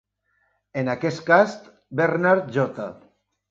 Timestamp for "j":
2.59-2.91